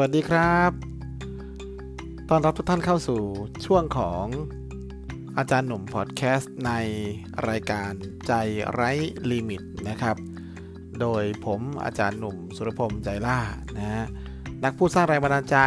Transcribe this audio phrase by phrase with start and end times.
[0.00, 0.70] วัสดีครับ
[2.30, 3.20] ตอนรับทุกท่านเข้าสู่
[3.66, 4.24] ช่วงของ
[5.38, 6.72] อาจารย์หนุ่มพอดแคสต์ใน
[7.48, 7.90] รายการ
[8.26, 8.32] ใจ
[8.72, 8.90] ไร้
[9.30, 10.16] ลิมิตนะครับ
[11.00, 13.38] โดยผมอาจารย์หนุ่มสุรพงษ์ใจล่า
[13.76, 14.04] นะฮะ
[14.64, 15.58] นักพูดสร้างแรงบันดาลใจ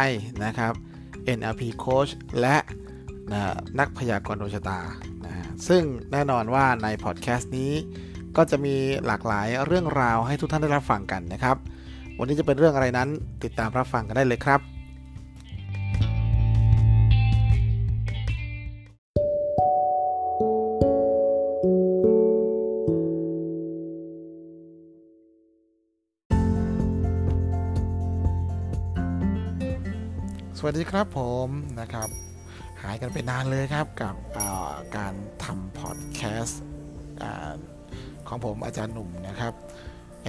[0.44, 0.72] นะครับ
[1.38, 2.56] NLP Coach และ
[3.32, 3.40] นะ
[3.78, 4.80] นักพยากรณ์ดวงชะตา
[5.24, 5.34] นะ
[5.68, 7.72] ซึ่งแน่นอนว่าในพอดแคสต์นี้
[8.36, 8.76] ก็จะมี
[9.06, 11.56] หลากหลายเรื่องราวให้ทุกท่านได้รับฟังกันนะครับ
[12.22, 13.08] วันนี้จะเป็นเรื่องอะไรนั้น
[13.44, 14.60] ติดตามรับฟังกันได้เลยครับ
[30.58, 31.48] สวัสดีครับผม
[31.80, 32.08] นะครับ
[32.82, 34.14] หายกันไปนานเลยครับกับ
[34.96, 36.62] การทำพอดแคสต์
[38.28, 39.54] ของผมอาจารย์หนุ่มนะครับ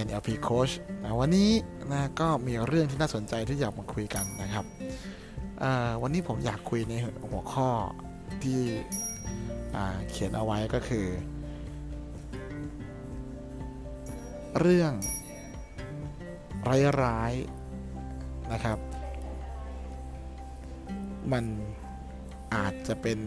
[0.06, 0.74] NLP Coach
[1.04, 1.50] นะวันนี้
[1.92, 4.66] นะก็มีเรื่องที่น่าสนใจที่อยากมาคุยกันนะครับ
[6.02, 6.94] วันนี้ผมอยากคุยใน
[7.30, 7.70] หัวข้อ
[8.44, 8.60] ที่
[10.10, 11.06] เขียนเอาไว้ก็คือ
[14.60, 14.94] เรื่อง
[17.04, 18.78] ร้ายๆนะครับ
[21.32, 21.46] มัน
[22.56, 23.20] อาจจะเป็น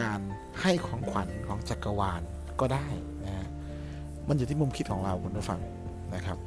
[0.00, 0.20] การ
[0.60, 2.22] ให้ของขวัญของจักรวาล
[2.60, 2.86] ก็ได้
[3.26, 3.46] นะ
[4.28, 5.60] มันอยู่ที่มุมคิดของเราคุณผู้ฟัง
[6.14, 6.38] นะครับ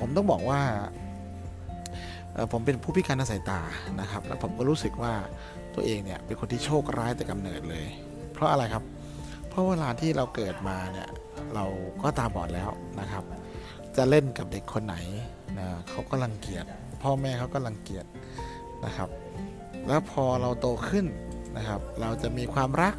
[0.00, 0.60] ผมต้องบอกว่า
[2.52, 3.60] ผมเป็นผู้พิการทางสายตา
[4.00, 5.14] นะครับ แล้วผมก็รู้สึกว่า
[5.74, 7.86] ตัวเองเนี่ยเป็นคนที่โชคร้ายแต่กำเนิดเลย
[8.32, 8.84] เพราะอะไรครับ
[9.48, 11.08] เพราะเวลาที่เราเกิดมาเนี่ย
[11.54, 11.64] เรา
[12.02, 12.70] ก็ตาบอดแล้ว
[13.00, 13.24] นะครับ
[13.96, 14.96] จะเล่นกับเด็กคนไหน
[15.58, 16.64] นะเขาก็รังเกียจ
[17.02, 18.04] พ่อแม่เขาก็รังเกียจ
[18.84, 19.08] นะครับ
[19.88, 21.06] แล้วพอเราโตขึ้น
[21.56, 22.94] นะครับ เราจะมีความรัก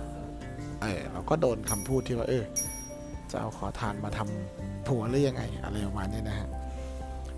[0.82, 2.44] เออเราก็โดนคำพูดที่ว่าเออ
[3.32, 4.61] จะเอาขอทานมาทำ
[4.92, 6.50] ผัวหรือยังไง อะไรประมาณนี้นะฮะ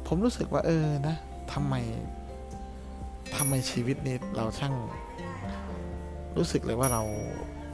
[0.07, 1.15] ผมรู้สึกว่าเออนะ
[1.53, 1.75] ทำไม
[3.35, 4.73] ทำไมชีวิตนี้เราช่าง
[6.37, 7.03] รู้สึกเลยว่าเรา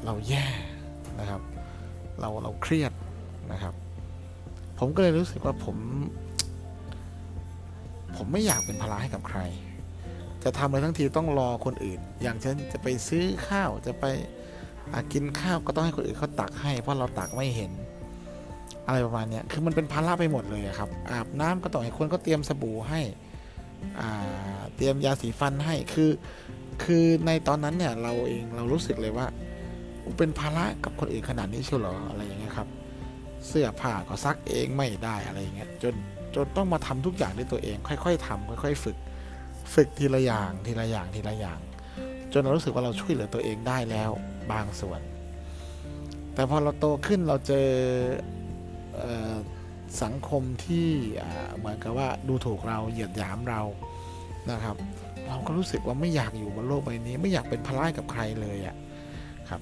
[0.06, 0.46] เราแย่
[1.20, 1.42] นะครับ
[2.22, 2.92] เราเราเครียด
[3.52, 3.74] นะครับ
[4.80, 5.78] ผมก็เลยรู้สึกว่าผม
[8.16, 9.40] ผมไม่อยากเป็นภาระให้กับใคร
[10.44, 14.06] จะทำอะไรทั้งทีต้องรอคนอื่น อย่างเช่นจะไปซื้อข้าวจะไป
[15.14, 17.72] กินข้าวก็ต้องให้คนอื่นเขาตักให้ เพราะเราตักไม่เห็น
[18.90, 23.02] อะไรประมาณนี้คือมันเป็นภาระไปหมดเลยครับ อาบน้ำก็ต้องให้คนก็เตรียมสบู่ให้
[24.76, 26.12] เตรียมยาสีฟันให้ คือ
[26.84, 29.28] คือในตอนนั้นเนี่ยเราเองเรารู้สึกเลยว่า
[30.18, 32.68] เป็นภาระกับคนอื่นขนาดนี้เชียวหรออะไรอย่างเงี้ยครับ
[33.48, 35.94] เสื้อผ้าก็ซักเองไม่ได้อะไรอย่างเงี้ย จน
[36.36, 38.98] จนต้องมาทำทุกอย่างด้วยตัวเอง ค่อย ๆทำค่อย ๆ ฝึก
[39.74, 41.60] ฝึกทีละอย่าง ทีละอย่าง ทีละอย่าง
[42.34, 44.12] จนเรารู้สึกว่าเราช่วยเหลือตัวเองได้แล้ว
[44.52, 45.02] บางส่วน
[46.34, 47.68] แต่พอเราโตขึ้นเราเจอ
[50.04, 50.88] สังคมที่
[51.58, 53.62] เหมือนกับว่าดูถูกเราเหยียดหยามเรา
[54.52, 54.76] นะครับ
[55.28, 58.76] เราก็รู้สึกว่าไม่อยากอยู่บนโลกใบนี้ ไม่อยากเป็นภาระกับใครเลยอะ
[59.50, 59.62] ครับ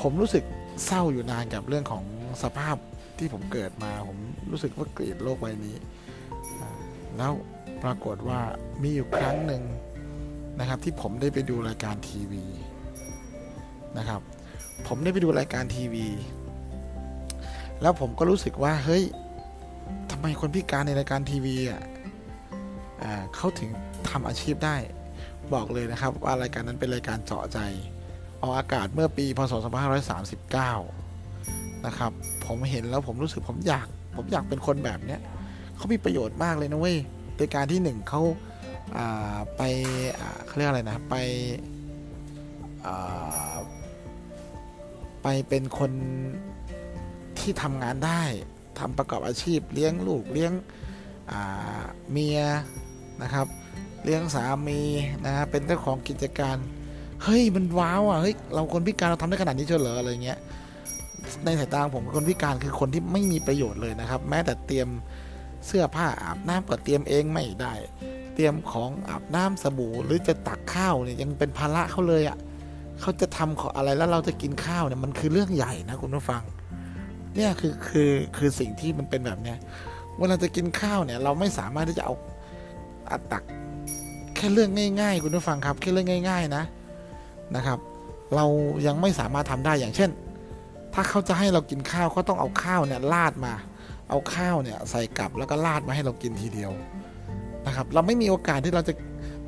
[0.00, 0.44] ผมรู้สึก
[0.86, 2.04] เศร้าอยู่นานกับเรื่องของ
[2.42, 2.76] สภาพ
[3.18, 4.18] ที่ผมเกิดมา ผม
[4.50, 5.76] รู้สึกว่าเกลียดโลกใบนี้
[7.16, 7.32] แล้ว
[7.82, 8.40] ปรากฏว่า
[8.82, 9.62] มีอยู่ครั้งหนึ่ง
[10.60, 12.44] นะครับ ที่ผมได้ไปดูรายการทีวี
[13.98, 14.20] นะครับ
[14.86, 16.06] ผมได้ไปดูรายการทีวี
[17.82, 19.02] แล้วผมก็รู้สึกว่า เฮ้ย
[20.10, 21.82] ทำไมคนพิการในรายการทีวีอะ
[23.34, 23.70] เขาถึง
[24.10, 24.76] ทำอาชีพได้
[25.54, 27.58] บอกเลยนะครับว่ารายการนั้นเป็นรายการเจาะใจ
[28.42, 29.52] ออกอากาศเมื่อปี พศ
[30.68, 32.12] 2539 นะครับ
[32.46, 33.86] ผมเห็นแล้วผมรู้สึกผมอยาก
[34.16, 35.20] ผมอยากเป็นคนแบบเนี้ย
[35.76, 36.96] เขามีประโยชน์มากเลยนะเว้ย
[37.36, 38.22] ในการที่หนึ่งเขา
[39.56, 39.62] ไป
[40.46, 41.14] เขาเรียกอะไรนะ ไป
[45.22, 45.92] ไปเป็นคน
[47.38, 48.22] ที่ทำงานได้
[48.78, 50.52] ทำประกอบอาชีพเลี้ยงลูกเลี้ยง
[52.10, 52.40] เมีย
[53.22, 53.46] นะครับ
[54.04, 54.80] เลี้ยงสามี
[55.24, 56.56] นะฮะเป็นเจ้าของกิจการ
[57.24, 60.38] เฮ้ยมันว้าวอะเฮ้ยเราคนพิการเราทำได้ขนาดนี้เฉลออะไรเงี้ย
[61.44, 64.88] ในสายตาผมคนพิการคือคนที่ไม่มีประโยชน์เลยนะครับ แม้แต่เตรียม
[65.66, 67.74] เสื้อผ้าอาบน้ำก็เตรียมเองไม่ได้
[68.34, 72.38] เตรียมของอาบน้ำสบู่หรือจะตักข้าวเนี่ยยังเป็นภาระเขาเลยอะ่ะ
[73.00, 76.42] เขาจะทำขออะไรแล้วเราจะกินข้าวเนี่ยมันคือเรื่องใหญ่นะคุณผู้ฟัง
[77.36, 79.58] เนี่ยคือคือคือสิ่งที่มันเป็นแบบเนี้ย
[80.18, 82.14] เวลาจะกินข้าวเนี่ย เราไม่สามารถที่จะเอา
[83.10, 83.44] อัตัก
[84.36, 84.70] แค่เรื่อง
[85.00, 86.64] ง่าย ๆ คุณผู้ฟังครับแค่เรื่องง่าย ๆ นะ
[87.56, 87.78] นะครับ
[88.36, 88.46] เรา
[88.86, 90.10] ยังไม่สามารถทำได้อย่างเช่น
[90.94, 93.54] ถ้าเขาจะให้เรากินข้าวเขาต้องเอาข้าวเนี่ยลาดมา
[94.08, 96.72] เอาข้าวเนี่ยใส่กลับแล้วก็ลาดมาให้เรากินทีเดียว
[97.66, 98.94] นะครับ เราไม่มีโอกาสที่เราจะ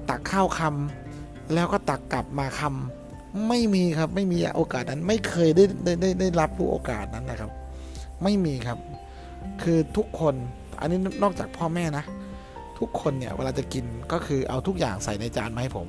[0.08, 3.01] ตักข้าวคำแล้วก็ตักกลับมาคำ
[3.48, 7.50] ไม่มีครับไม่มีโอกาสนั้นไม่เคยได้ได้ได้ได้รับรู้โอกาสนั้นนะครับ
[8.22, 8.78] ไม่มีครับ
[9.62, 10.34] คือทุกคน
[10.80, 12.04] อันนี้นอกจากพ่อแม่นะ
[12.78, 15.88] ทุกคนเนี่ยเวลาจะกินก็คือเอาทุกอย่างใส่ในจานมาให้ผม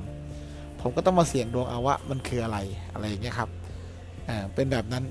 [0.80, 2.58] ผมก็ต้องมาเสี่ยงดวงเอาว่ามันคืออะไร
[2.92, 3.50] อะไรอย่างเงี้ยครับ
[4.28, 5.04] อ่าเป็นแบบนั้น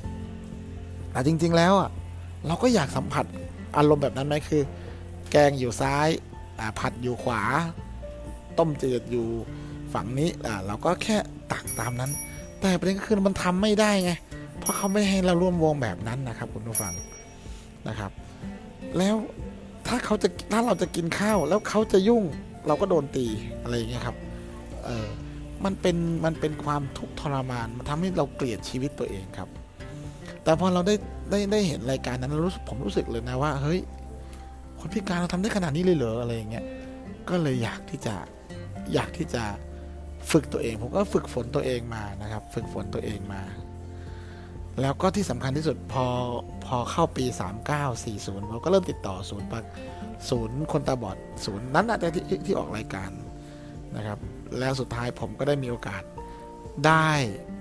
[1.12, 1.90] แต่จริง ๆ แล้วอะ
[2.48, 3.26] เราก็อยากสัมผัส
[3.78, 4.62] อารมณ์แบบนั้นไหมคือ
[5.32, 6.08] แกงอยู่ซ้าย
[6.60, 7.42] อ่าผัดอยู่ขวา
[8.58, 9.28] ต้มจืดอยู่
[9.94, 11.18] ฝั่งนี้อ่าเราก็แค่
[11.52, 12.12] ตักตามนั้น
[12.62, 14.12] แต่ประเด็นก็คือมันทำไม่ได้ไง
[14.60, 16.94] เพราะเขาไม่ให้เราร่วมวงแบบนั้นนะครับ คุณผู้ฟัง
[17.88, 18.12] นะครับ
[18.98, 19.16] แล้ว
[19.88, 22.24] ถ้าเขาจะถ้าเราจะกินข้าว แล้วเขาจะยุ่ง
[22.68, 23.26] เราก็โดนตี
[23.64, 24.16] อะไรอย่างเงี้ยครับ
[24.86, 25.08] เออ
[25.66, 29.50] มันเป็นมันเป็นความทุกข์ทรมาน มันทำให้เราเกลียดชีวิตตัวเองครับ
[30.44, 30.96] แต่พอเราได้
[31.32, 33.80] ได้ได้เห็นรายการนั้นรู้สึกผมรู้สึกเลยนะว่า เฮ้ย
[34.80, 36.66] คนพิการเราทำได้ขนาดนี้เลยเหรออะไรอย่างเงี้ย
[37.30, 38.16] ก็เลยอยากที่จะ
[38.94, 39.44] อยากที่จะ
[40.32, 43.42] ฝึกตัวเอง ผมก็ฝึกฝนตัวเองมานะครับ ฝึกฝนตัวเองมา
[44.82, 46.06] แล้วก็ที่สำคัญที่สุดพอ
[46.66, 47.26] พอเข้าปี
[47.88, 49.64] 3940ผมก็เริ่มติดต่อศูนย์ปัก
[50.30, 53.12] ศูนย์คนตาบอดศูนย์นั้นนะที่ที่ที่ออกรายการ
[53.98, 54.20] นะครับ
[54.60, 56.04] แล้วสุดท้ายผมก็ได้มีโอกาส
[56.88, 57.10] ได้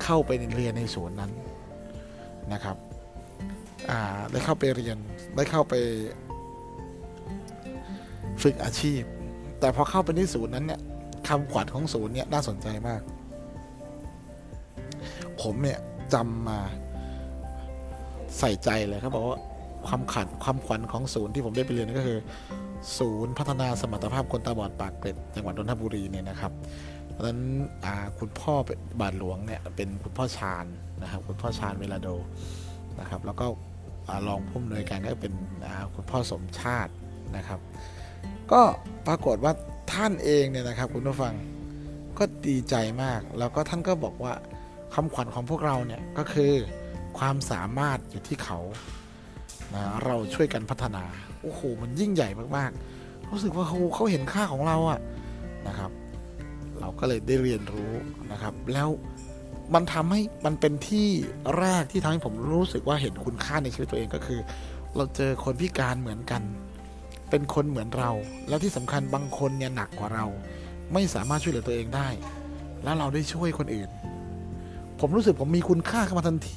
[0.02, 1.32] เข้าไปเรียนในศูนย์นั้น
[2.52, 2.76] นะครับ
[4.32, 4.96] ได้เข้าไปเรียน
[5.36, 5.74] ได้เข้าไป
[8.42, 9.02] ฝึกอาชีพ
[9.60, 10.80] แต่พอเข้าไปที่ศูนย์นั้นเนี่ย
[11.28, 13.00] คำขวัญของศูนย์เนี่ยน่าสนใจมาก
[15.42, 15.78] ผมเนี่ย
[16.14, 16.60] จำมา
[18.38, 19.38] ใส่ใจเลยเขาบอกว่า
[19.86, 22.18] ความขันความขวัญของศูนย์ที่ผมได้ไปเรียนก็คือ
[22.98, 26.52] ศูนย์พัฒนาสมรรถภาพคนตาบอดปากเกร็ดจังหวัดนนทบุรีเนี่ยนะครับ
[27.10, 27.40] เพราะฉะนั้น
[28.18, 28.54] คุณพ่อ
[29.00, 30.66] บาทหลวงเนี่ยเป็นคุณพ่อชาญ
[31.02, 32.08] นะครับ คุณพ่อชาญเวลาโด
[33.00, 33.46] นะครับ แล้วก็
[34.28, 35.34] รองผู้อำนวยการก็เป็น
[35.94, 36.92] คุณพ่อสมชาติ
[37.36, 37.60] นะครับ
[38.52, 38.60] ก็
[39.06, 39.52] ปรากฏว่า
[39.92, 41.34] ท่านเองเนี่ยนะครับคุณผู้ฟัง
[42.18, 44.34] ก็ดีใจมาก แล้วก็ท่านก็บอกว่า
[44.94, 46.52] คำขวัญของพวกเราเนี่ยก็คือ
[47.18, 48.58] ความสามารถอยู่ที่เขา
[49.74, 51.04] นะเราช่วยกันพัฒนา
[51.42, 55.00] โอ้โห มันยิ่งใหญ่มากๆ รู้สึกว่าเขาเขาเห็นค่าของเราอะ
[55.68, 55.90] นะครับ
[56.80, 57.92] เราก็เลยได้เรียนรู้
[58.32, 58.88] นะครับ แล้ว
[59.74, 61.08] มันทำให้มันเป็นที่
[61.58, 64.40] แรกที่ทำให้ผมรู้สึกว่าเห็นคุณค่าในชีวิตตัวเองก็คือ
[64.96, 66.42] เราเจอคนพิการเหมือนกัน
[67.32, 68.10] เป็นคนเหมือนเรา
[68.48, 70.26] แล้วที่สำคัญบางคนเนี่ยหนักกว่าเรา
[70.92, 72.08] ไม่สามารถช่วยเหลือตัวเองได้
[72.84, 73.90] แล้วเราได้ช่วยคนอื่น
[75.00, 76.56] ผมรู้สึกผมมีคุณค่าขึ้นมาทันที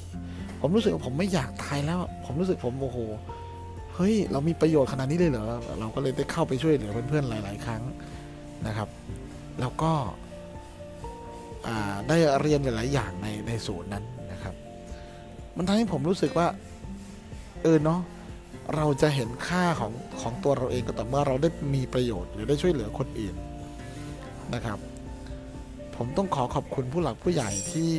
[0.60, 2.98] ผมรู้สึกว่าผมไม่อยากตายแล้ว ผมรู้สึกผมโอ้โห
[3.94, 5.44] เฮ้ยเรามีประโยชน์ขนาดนี้เลยเหรอ
[5.80, 7.82] เราก็เลยได้เข้าไปช่วยเหลือเพื่อนๆหลาย ๆ ครั้ง
[8.66, 8.88] นะครับ
[9.60, 9.92] แล้วก็
[12.08, 14.54] ได้เรียนหลาย ๆ อย่างในในศูนย์นั้นนะครับ
[15.56, 16.46] มันทำให้ผมรู้สึกว่า
[17.62, 18.00] เออเนาะ
[18.74, 23.36] เราจะเห็นค่าของของตัวเราเองก็ต่อเมื่อเราได้มีประโยชน์หรือได้ช่วยเหลือคนอื่น
[24.54, 24.78] นะครับ
[25.96, 27.92] ผมต้องขอขอบคุณผู้หลักผู้ใหญ่ที่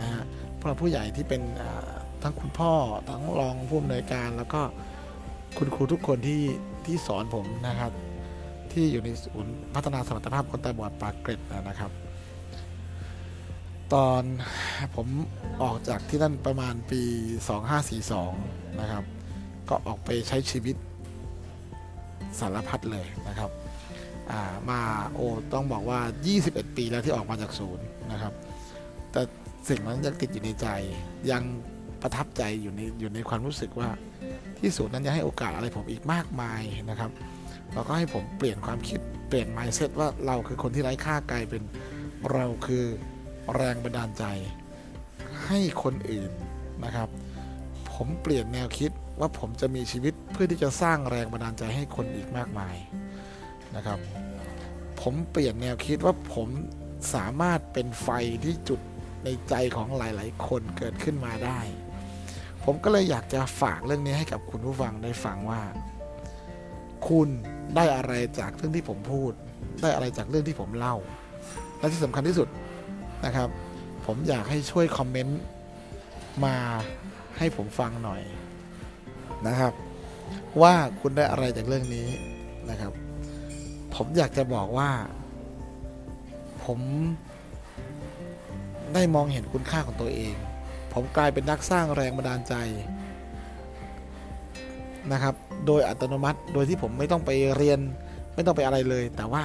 [0.00, 0.24] นะฮะ
[0.58, 1.42] ผู้หลักผู้ใหญ่ที่เป็น
[2.22, 2.72] ทั้งคุณพ่อ
[3.08, 4.60] ทั้งรองผู้อำนวยการแล้วก็
[5.58, 6.42] คุณครูทุกคนที่
[6.86, 7.92] ที่สอนผมนะครับ
[8.72, 11.90] ที่อยู่ในศูนย์พัฒนาสมรรถภาพคนตาบอดปากเกร็ดนะครับ
[13.94, 14.22] ตอน
[14.94, 15.06] ผม
[15.62, 17.02] ออกจากที่นั่นประมาณปี
[17.90, 19.04] 2542 นะครับ
[19.68, 20.76] ก็ออกไปใช้ชีวิต
[22.38, 23.50] สารพัดเลยนะครับ
[24.70, 24.80] มา
[25.14, 26.00] โอ้ต้องบอกว่า
[26.38, 28.32] 21 ปีแล้วที่ออกมาจากศูนย์นะครับ
[29.12, 29.22] แต่
[29.68, 30.66] สิ่งนั้นยังติดอยู่ในใจ
[31.30, 31.42] ยัง
[32.02, 33.88] ประทับใจอยู่ในอยู่ในความรู้สึกว่า
[34.58, 37.10] ที่ศูนย์นั้นยังให้โอกาสอะไรผมอีกมากมายนะครับ
[37.72, 41.62] แล้วก็ให้ผมเปลี่ยนความคิดเปลี่ยน mindset ว่าเราคือคนที่ไร้ค่ากลายเป็น
[42.32, 42.84] เราคือ
[43.54, 44.24] แรงบันดาลใจ
[45.46, 46.30] ให้คนอื่น
[46.84, 47.08] นะครับ
[47.92, 52.76] ผมเปลี่ยนแนวคิด ว่าผมจะมีชีวิตเพื่อที่จะสร้างแรงบันดาลใจให้คนอีกมากมาย
[53.76, 53.98] นะครับ
[55.00, 56.48] ผมเปลี่ยนแนวคิดว่าผม
[57.14, 58.08] สามารถเป็นไฟ
[58.44, 58.80] ที่จุด
[59.24, 61.60] ในใจของหลาย ๆ คนเกิดขึ้นมาได้
[62.64, 65.62] ผมก็เลยอยากจะฝากเรื่องนี้ให้กับคุณผู้ฟังได้ฟังว่า
[67.08, 67.28] คุณ
[67.76, 69.32] ได้อะไรจากเรื่องที่ผมพูด
[69.82, 70.96] ได้อะไรจากเรื่องที่ผมเล่า
[71.78, 72.48] และที่สำคัญที่สุด
[73.24, 73.48] นะครับ
[74.06, 75.40] ผมอยากให้ช่วยคอมเมนต์
[76.44, 76.56] มา
[77.38, 78.22] ให้ผมฟังหน่อย
[79.46, 79.72] นะครับ
[80.62, 82.08] ว่าคุณได้อะไรจากเรื่องนี้
[82.70, 82.92] นะครับ
[83.94, 84.90] ผมอยากจะบอกว่า
[86.64, 86.78] ผม
[88.94, 90.34] ได้มองเห็นคุณค่าของตัวเอง
[90.92, 92.54] ผมกลายเป็นนักสร้างแรงบันดาลใจ
[95.12, 95.34] นะครับ
[95.66, 97.80] โดยอัตโนมัติ โดยที่ผมไม่ต้องไปเรียน
[98.34, 99.42] ไม่ต้องไปอะไรเลย แต่ว่า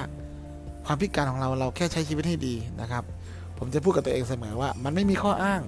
[0.86, 3.04] ความพิการของเราเราแค่ใช้ชีวิตให้ดีนะครับ
[3.58, 5.62] ผมจะพูดกับตัวเองเสมอว่า มันไม่มีข้ออ้าง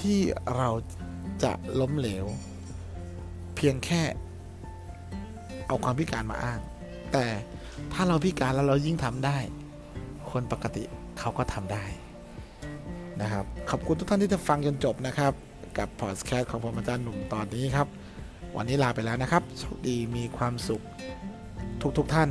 [0.00, 0.18] ที่
[0.56, 0.68] เรา
[1.42, 2.24] จะล้มเหลว
[3.56, 4.02] เพียงแค่
[5.66, 6.60] เอาความพิการมาอ้าง
[7.12, 7.26] แต่
[7.92, 9.38] ถ้าเราพิการแล้วเรายิ่งทำได้
[10.30, 10.84] คนปกติ
[11.20, 11.84] เขาก็ทำได้
[13.22, 15.32] นะครับ ขอบคุณทุกท่านที่จะฟังจนจบนะครับ
[15.78, 17.86] กับพอดแคสต์ของผมอาจารย์หนุ่มตอนนี้ครับ
[18.56, 20.82] วันนี้ลาไปแล้วนะครับโชคดีมีความสุข
[21.98, 22.28] ทุกๆทท่าน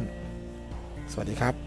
[1.11, 1.62] สวัสดีครับ